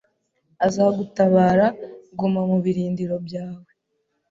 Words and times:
azagutabara 0.65 1.65
Guma 2.19 2.41
mubirindiro 2.49 3.15
byawe 3.27 3.69